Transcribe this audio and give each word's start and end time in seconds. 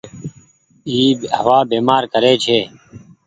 اي 0.89 0.99
هوآ 1.41 1.59
بيمآر 1.71 2.03
ڪري 2.13 2.33
ڇي۔ 2.43 2.59